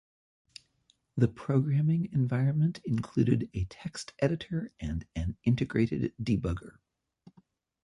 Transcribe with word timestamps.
The 1.15 1.27
programming 1.27 2.09
environment 2.11 2.81
included 2.85 3.51
a 3.53 3.65
text 3.65 4.13
editor 4.17 4.71
and 4.79 5.05
an 5.15 5.37
integrated 5.43 6.11
debugger. 6.19 6.79